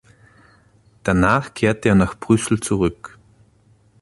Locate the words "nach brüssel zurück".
1.93-3.19